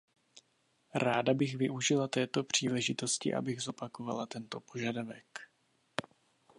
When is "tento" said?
4.25-4.59